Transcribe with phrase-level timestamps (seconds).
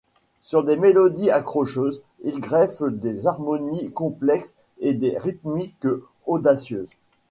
[0.41, 5.85] Sur des mélodies accrocheuses, il greffe des harmonies complexes et des rythmiques
[6.25, 6.89] audacieuses.